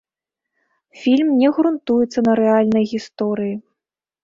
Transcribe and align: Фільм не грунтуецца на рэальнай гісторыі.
Фільм 1.01 1.29
не 1.43 1.51
грунтуецца 1.59 2.19
на 2.31 2.37
рэальнай 2.41 2.91
гісторыі. 2.95 3.55